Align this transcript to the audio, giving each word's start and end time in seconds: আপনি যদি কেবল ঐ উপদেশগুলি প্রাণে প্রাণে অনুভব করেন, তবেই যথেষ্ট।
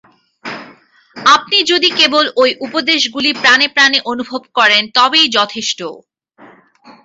আপনি 1.15 1.57
যদি 1.71 1.89
কেবল 1.99 2.25
ঐ 2.35 2.45
উপদেশগুলি 2.67 3.31
প্রাণে 3.41 3.67
প্রাণে 3.75 3.99
অনুভব 4.11 4.41
করেন, 4.57 4.83
তবেই 4.97 5.27
যথেষ্ট। 5.37 5.79